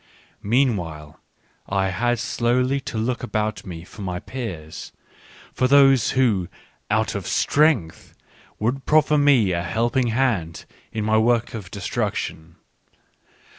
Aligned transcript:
Meanwhile, 0.41 1.19
I 1.69 1.89
had 1.89 2.17
slowly 2.17 2.79
to 2.79 2.97
look 2.97 3.21
about 3.21 3.67
me 3.67 3.83
for 3.83 4.01
my 4.01 4.19
peers, 4.19 4.91
for 5.53 5.67
those 5.67 6.13
who, 6.17 6.47
out 6.89 7.13
of 7.13 7.27
strength) 7.27 8.15
would 8.57 8.87
proffer 8.87 9.19
me 9.19 9.51
a 9.51 9.61
helping 9.61 10.07
hand 10.07 10.65
in 10.91 11.05
my 11.05 11.19
work 11.19 11.53
of 11.53 11.69
destru 11.69 12.09
ction. 12.15 12.55